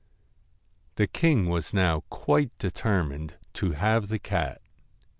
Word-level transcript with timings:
The 0.95 1.05
king 1.05 1.47
was 1.47 1.75
now 1.75 1.99
quite 2.09 2.49
deter 2.57 3.03
mined 3.03 3.35
to 3.53 3.73
have 3.73 4.07
the 4.07 4.17
cat. 4.17 4.59